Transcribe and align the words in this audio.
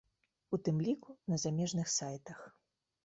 У 0.57 0.59
тым 0.67 0.79
ліку 0.87 1.15
на 1.33 1.39
замежных 1.43 1.95
сайтах. 1.99 2.45